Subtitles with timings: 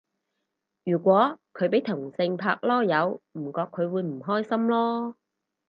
[0.83, 5.13] 如果佢俾同性拍籮柚唔覺佢會開心囉